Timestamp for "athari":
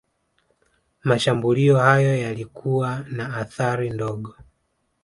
3.37-3.89